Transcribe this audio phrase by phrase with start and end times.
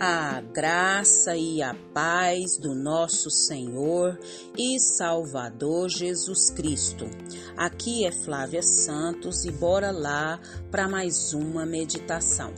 [0.00, 4.16] A graça e a paz do nosso Senhor
[4.56, 7.04] e Salvador Jesus Cristo.
[7.56, 10.38] Aqui é Flávia Santos e bora lá
[10.70, 12.54] para mais uma meditação.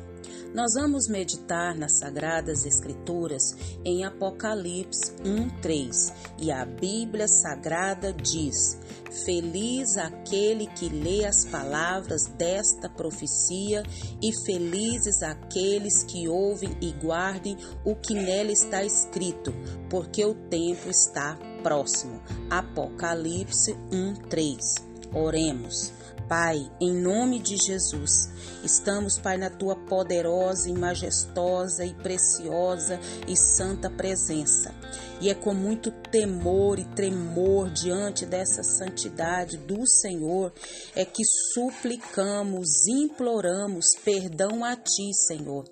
[0.53, 8.79] Nós vamos meditar nas Sagradas Escrituras em Apocalipse 1:3 e a Bíblia Sagrada diz:
[9.25, 13.83] Feliz aquele que lê as palavras desta profecia,
[14.23, 19.53] e felizes aqueles que ouvem e guardem o que nela está escrito,
[19.89, 22.20] porque o tempo está próximo.
[22.48, 24.77] Apocalipse 1:3.
[25.12, 26.00] Oremos.
[26.30, 28.30] Pai, em nome de Jesus,
[28.62, 34.73] estamos, Pai, na tua poderosa e majestosa e preciosa e santa presença.
[35.20, 40.53] E é com muito temor e tremor diante dessa santidade do Senhor
[40.95, 45.65] é que suplicamos, imploramos perdão a ti, Senhor.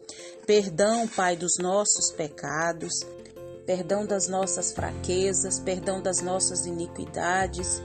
[0.45, 2.95] Perdão, Pai, dos nossos pecados,
[3.65, 7.81] perdão das nossas fraquezas, perdão das nossas iniquidades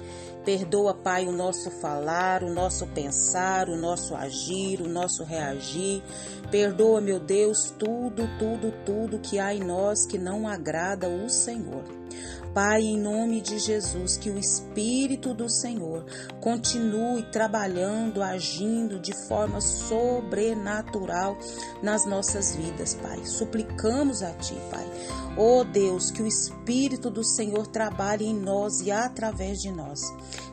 [0.45, 6.03] Perdoa, Pai, o nosso falar, o nosso pensar, o nosso agir, o nosso reagir.
[6.51, 12.02] Perdoa, meu Deus, tudo, tudo, tudo que há em nós que não agrada o Senhor.
[12.53, 16.05] Pai, em nome de Jesus, que o Espírito do Senhor
[16.39, 21.35] continue trabalhando, agindo de forma sobrenatural
[21.81, 23.25] nas nossas vidas, Pai.
[23.25, 24.85] Suplicamos a Ti, Pai.
[25.35, 30.01] Oh Deus, que o Espírito do Senhor trabalhe em nós e através de nós.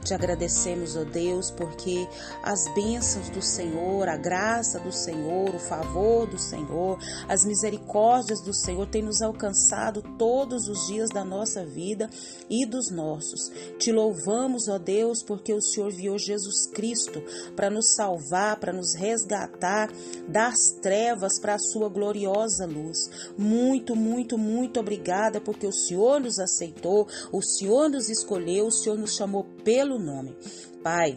[0.04, 2.08] Te agradecemos, ó Deus, porque
[2.42, 6.98] as bênçãos do Senhor, a graça do Senhor, o favor do Senhor,
[7.28, 12.08] as misericórdias do Senhor têm nos alcançado todos os dias da nossa vida
[12.48, 13.52] e dos nossos.
[13.78, 17.22] Te louvamos, ó Deus, porque o Senhor enviou Jesus Cristo
[17.54, 19.90] para nos salvar, para nos resgatar
[20.26, 23.10] das trevas para a sua gloriosa luz.
[23.36, 28.96] Muito, muito, muito obrigada porque o Senhor nos aceitou, o Senhor nos escolheu, o Senhor
[28.96, 30.34] nos chamou pelo nome.
[30.82, 31.16] Pai,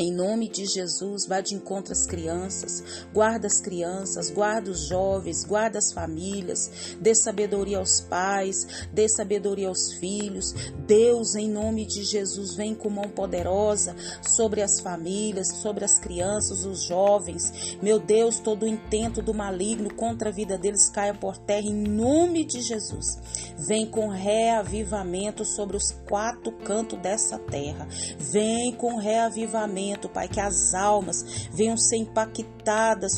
[0.00, 5.44] em nome de Jesus, vá de encontro às crianças, guarda as crianças, guarda os jovens,
[5.44, 10.54] guarda as famílias, dê sabedoria aos pais, dê sabedoria aos filhos.
[10.86, 16.64] Deus, em nome de Jesus, vem com mão poderosa sobre as famílias, sobre as crianças,
[16.64, 17.76] os jovens.
[17.82, 21.74] Meu Deus, todo o intento do maligno contra a vida deles caia por terra em
[21.74, 23.18] nome de Jesus.
[23.58, 27.86] Vem com reavivamento sobre os quatro cantos dessa terra.
[28.18, 32.59] Vem com reavivamento Pai, que as almas venham ser impactadas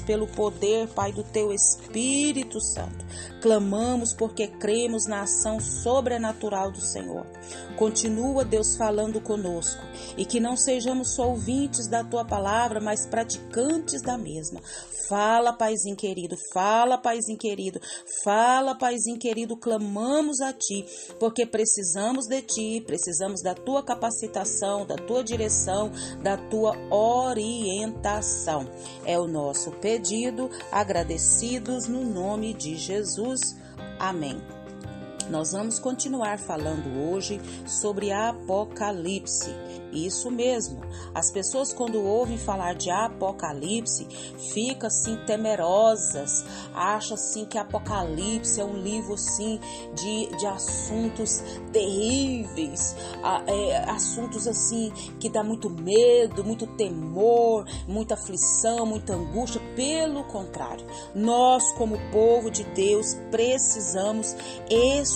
[0.06, 3.04] pelo poder, Pai, do Teu Espírito Santo.
[3.42, 7.26] Clamamos porque cremos na ação sobrenatural do Senhor.
[7.76, 9.82] Continua, Deus, falando conosco
[10.16, 14.60] e que não sejamos só ouvintes da Tua palavra, mas praticantes da mesma.
[15.08, 17.78] Fala, Paizinho querido, fala, Paizinho querido,
[18.24, 20.86] fala, Paizinho querido, clamamos a Ti,
[21.18, 25.90] porque precisamos de Ti, precisamos da Tua capacitação, da Tua direção,
[26.22, 28.64] da Tua orientação.
[29.04, 29.41] É o nosso
[29.72, 33.56] pedido, agradecidos no nome de Jesus.
[33.98, 34.40] Amém.
[35.30, 39.50] Nós vamos continuar falando hoje sobre Apocalipse.
[39.92, 40.80] Isso mesmo.
[41.14, 44.06] As pessoas quando ouvem falar de Apocalipse,
[44.52, 46.44] ficam assim temerosas,
[46.74, 49.60] acham assim que Apocalipse é um livro assim
[49.94, 52.96] de, de assuntos terríveis,
[53.46, 54.90] é, assuntos assim
[55.20, 59.60] que dá muito medo, muito temor, muita aflição, muita angústia.
[59.76, 64.34] Pelo contrário, nós como povo de Deus precisamos
[64.70, 65.11] estudar,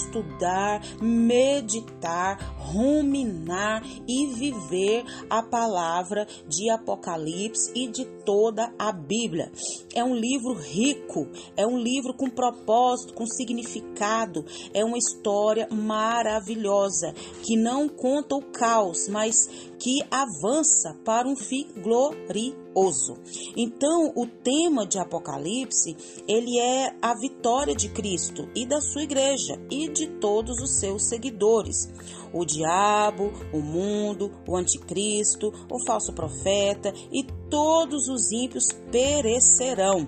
[1.01, 9.51] meditar, ruminar e viver a palavra de Apocalipse e de toda a Bíblia.
[9.95, 17.15] É um livro rico, é um livro com propósito, com significado, é uma história maravilhosa
[17.43, 19.49] que não conta o caos, mas
[19.79, 23.17] que avança para um fim glorioso.
[23.57, 25.97] Então, o tema de Apocalipse,
[26.29, 31.05] ele é a vitória de Cristo e da sua igreja e de todos os seus
[31.05, 31.89] seguidores.
[32.33, 40.07] O diabo, o mundo, o anticristo, o falso profeta e todos os ímpios perecerão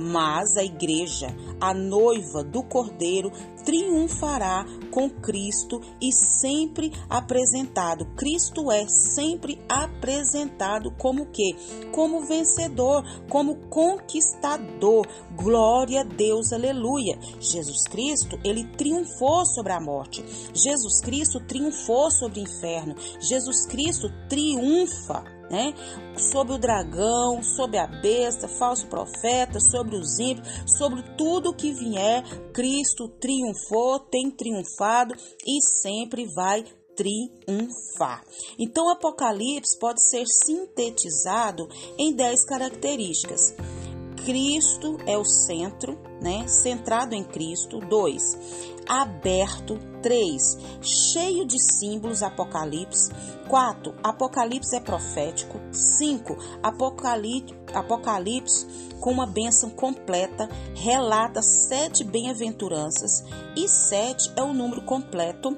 [0.00, 1.26] mas a igreja,
[1.60, 3.32] a noiva do Cordeiro,
[3.68, 8.06] triunfará com Cristo e sempre apresentado.
[8.16, 11.54] Cristo é sempre apresentado como que?
[11.92, 15.06] Como vencedor, como conquistador.
[15.36, 17.18] Glória a Deus, aleluia.
[17.38, 20.24] Jesus Cristo, ele triunfou sobre a morte.
[20.54, 22.94] Jesus Cristo triunfou sobre o inferno.
[23.20, 25.74] Jesus Cristo triunfa né?
[26.30, 30.48] Sobre o dragão, sobre a besta, falso profeta, sobre os ímpios,
[30.78, 32.22] sobre tudo que vier,
[32.52, 35.14] Cristo triunfou, tem triunfado
[35.46, 36.64] e sempre vai
[36.96, 38.24] triunfar.
[38.58, 43.54] Então, Apocalipse pode ser sintetizado em 10 características.
[44.24, 46.46] Cristo é o centro, né?
[46.48, 47.78] Centrado em Cristo.
[47.78, 48.22] 2.
[48.88, 49.78] Aberto.
[50.02, 50.58] 3.
[50.80, 53.10] Cheio de símbolos Apocalipse.
[53.48, 53.94] 4.
[54.02, 55.60] Apocalipse é profético.
[55.72, 56.36] 5.
[57.74, 58.66] Apocalipse,
[59.00, 63.24] com uma bênção completa, relata sete bem-aventuranças.
[63.56, 65.56] E 7 é o número completo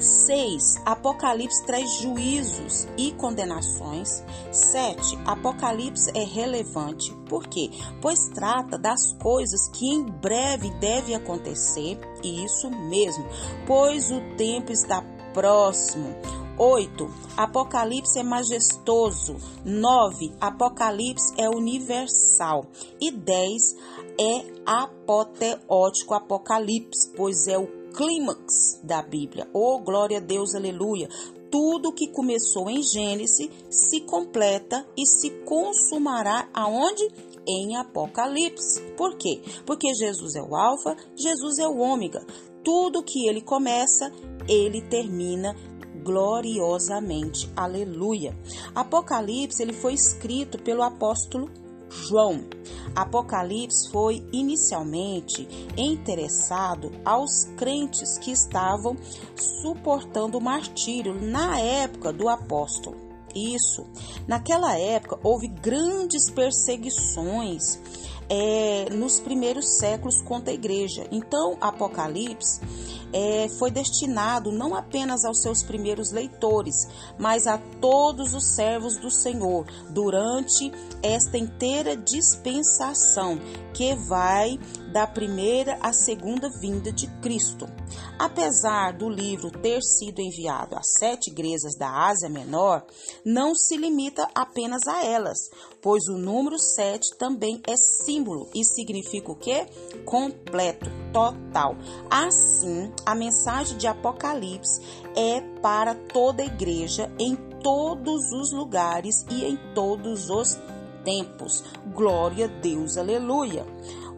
[0.00, 0.76] 6.
[0.84, 4.24] Apocalipse traz juízos e condenações.
[4.50, 5.18] 7.
[5.26, 7.14] Apocalipse é relevante.
[7.28, 7.70] Por quê?
[8.00, 11.98] Pois trata das coisas que em breve devem acontecer.
[12.22, 13.24] E isso mesmo,
[13.66, 15.02] pois o tempo está
[15.32, 16.14] próximo.
[16.58, 17.10] 8.
[17.38, 19.36] Apocalipse é majestoso.
[19.64, 20.34] 9.
[20.40, 22.66] Apocalipse é universal.
[23.00, 23.62] E 10.
[24.18, 29.46] É apoteótico Apocalipse, pois é o clímax da Bíblia.
[29.52, 31.06] Oh, glória a Deus, aleluia!
[31.50, 37.06] Tudo que começou em Gênesis se completa e se consumará aonde?
[37.46, 38.80] Em Apocalipse.
[38.96, 39.42] Por quê?
[39.66, 42.24] Porque Jesus é o Alfa, Jesus é o Ômega.
[42.64, 44.10] Tudo que ele começa,
[44.48, 45.54] ele termina
[46.02, 47.50] gloriosamente.
[47.54, 48.34] Aleluia.
[48.74, 51.50] Apocalipse ele foi escrito pelo apóstolo
[51.90, 52.44] João.
[52.94, 55.46] Apocalipse foi inicialmente
[55.76, 58.96] interessado aos crentes que estavam
[59.36, 62.96] suportando o martírio na época do apóstolo.
[63.34, 63.86] Isso.
[64.26, 67.78] Naquela época houve grandes perseguições
[68.30, 71.04] é, nos primeiros séculos contra a igreja.
[71.10, 72.60] Então, Apocalipse
[73.12, 76.88] é, foi destinado não apenas aos seus primeiros leitores,
[77.18, 80.72] mas a todos os servos do Senhor durante
[81.02, 83.40] esta inteira dispensação
[83.74, 84.58] que vai
[84.92, 87.66] da primeira à segunda vinda de Cristo.
[88.18, 92.84] Apesar do livro ter sido enviado às sete igrejas da Ásia Menor,
[93.24, 95.38] não se limita apenas a elas,
[95.80, 99.66] pois o número sete também é símbolo e significa o quê?
[100.04, 101.76] Completo, total.
[102.10, 104.80] Assim, a mensagem de Apocalipse
[105.16, 110.58] é para toda a igreja em todos os lugares e em todos os
[111.04, 111.62] tempos.
[111.94, 113.66] Glória a Deus, aleluia.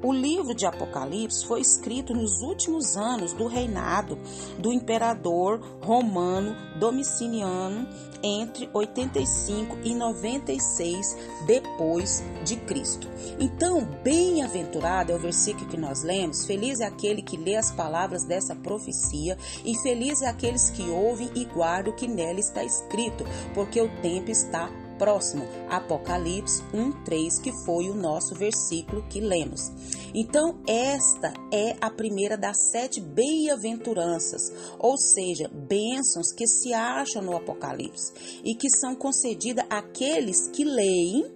[0.03, 4.19] O livro de Apocalipse foi escrito nos últimos anos do reinado
[4.59, 7.87] do imperador romano Domiciliano
[8.21, 11.17] entre 85 e 96
[11.47, 13.09] depois de Cristo.
[13.39, 18.25] Então, bem-aventurado é o versículo que nós lemos: Feliz é aquele que lê as palavras
[18.25, 23.25] dessa profecia e feliz é aqueles que ouvem e guardam o que nela está escrito,
[23.55, 24.69] porque o tempo está
[25.03, 29.73] próximo, Apocalipse 1:3, que foi o nosso versículo que lemos.
[30.15, 37.37] Então, esta é a primeira das sete bem-aventuranças, ou seja, bênçãos que se acham no
[37.37, 38.13] Apocalipse
[38.45, 41.29] e que são concedidas àqueles que leem,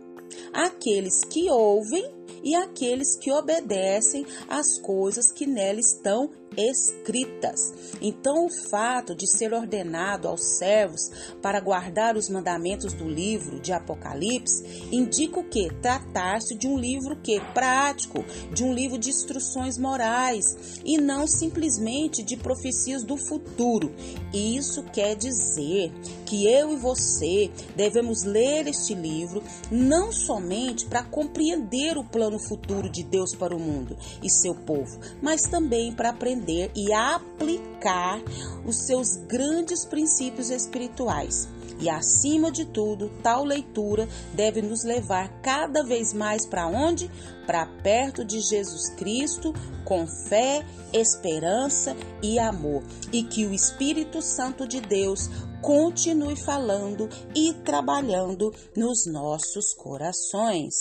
[0.52, 2.15] àqueles que ouvem
[2.46, 7.74] e àqueles que obedecem às coisas que nela estão escritas.
[8.00, 11.10] Então, o fato de ser ordenado aos servos
[11.42, 15.68] para guardar os mandamentos do livro de Apocalipse indica o que?
[15.82, 18.24] Tratar-se de um livro que prático,
[18.54, 23.92] de um livro de instruções morais e não simplesmente de profecias do futuro.
[24.32, 25.92] Isso quer dizer
[26.26, 32.90] que eu e você devemos ler este livro não somente para compreender o plano futuro
[32.90, 38.20] de Deus para o mundo e seu povo, mas também para aprender e aplicar
[38.66, 41.48] os seus grandes princípios espirituais.
[41.78, 47.10] E acima de tudo, tal leitura deve nos levar cada vez mais para onde?
[47.46, 49.54] Para perto de Jesus Cristo,
[49.84, 52.82] com fé, esperança e amor.
[53.12, 55.28] E que o Espírito Santo de Deus
[55.60, 60.74] continue falando e trabalhando nos nossos corações.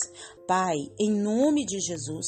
[0.48, 2.28] Pai, em nome de Jesus,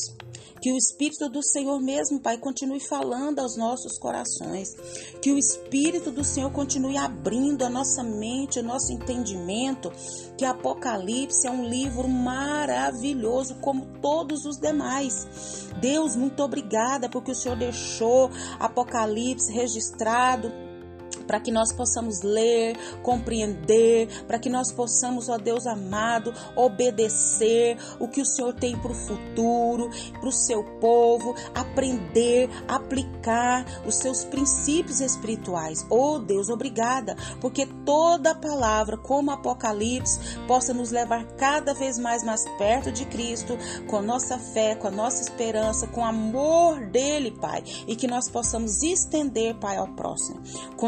[0.60, 4.70] que o Espírito do Senhor mesmo, Pai, continue falando aos nossos corações.
[5.22, 9.92] Que o Espírito do Senhor continue abrindo a nossa mente, o nosso entendimento.
[10.36, 15.68] Que Apocalipse é um livro maravilhoso, como todos os demais.
[15.80, 20.67] Deus, muito obrigada porque o Senhor deixou Apocalipse registrado
[21.26, 28.08] para que nós possamos ler, compreender, para que nós possamos, ó Deus amado, obedecer o
[28.08, 34.24] que o Senhor tem para o futuro, para o seu povo, aprender, aplicar os seus
[34.24, 35.86] princípios espirituais.
[35.90, 42.48] Oh Deus, obrigada, porque toda palavra, como Apocalipse, possa nos levar cada vez mais mais
[42.58, 47.32] perto de Cristo, com a nossa fé, com a nossa esperança, com o amor dele,
[47.32, 50.42] Pai, e que nós possamos estender, Pai, ao próximo.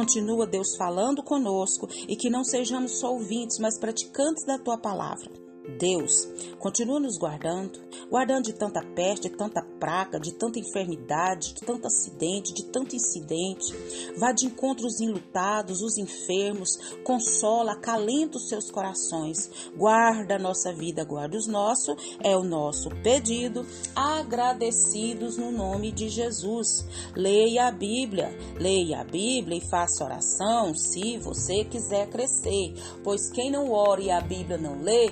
[0.10, 5.30] Continua, Deus, falando conosco e que não sejamos só ouvintes, mas praticantes da tua palavra.
[5.78, 11.62] Deus, continua nos guardando, guardando de tanta peste, de tanta praga, de tanta enfermidade, de
[11.62, 13.74] tanto acidente, de tanto incidente.
[14.18, 19.50] Vá de encontro os enlutados, os enfermos, consola, acalenta os seus corações.
[19.76, 26.10] Guarda a nossa vida, guarda os nossos, é o nosso pedido, agradecidos no nome de
[26.10, 26.86] Jesus.
[27.16, 32.74] Leia a Bíblia, leia a Bíblia e faça oração se você quiser crescer,
[33.04, 35.12] pois quem não ora e a Bíblia não lê,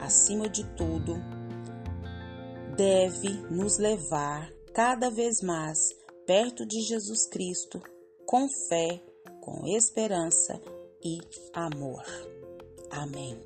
[0.00, 1.16] acima de tudo,
[2.76, 5.78] deve nos levar cada vez mais
[6.26, 7.80] perto de Jesus Cristo,
[8.26, 9.00] com fé,
[9.40, 10.60] com esperança
[11.02, 11.20] e
[11.54, 12.04] amor.
[12.90, 13.38] Amém.